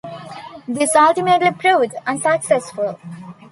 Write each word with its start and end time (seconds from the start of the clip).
This 0.67 0.95
ultimately 0.95 1.51
proved 1.51 1.93
unsuccessful. 2.07 2.97